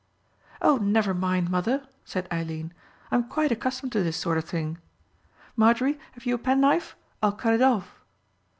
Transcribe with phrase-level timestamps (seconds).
[0.63, 2.73] "Oh, never mind, mother," said Eileen.
[3.11, 6.95] "I'm quite accustomed to this sort of thing.—Marjorie, have you a penknife?
[7.21, 7.99] I'll cut it off."